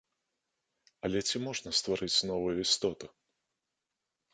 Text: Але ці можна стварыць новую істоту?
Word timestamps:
Але 1.09 1.19
ці 1.27 1.43
можна 1.45 1.75
стварыць 1.83 2.25
новую 2.33 2.55
істоту? 2.67 3.05